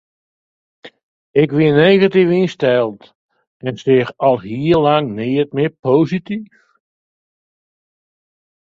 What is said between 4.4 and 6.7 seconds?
hiel lang neat mear posityf.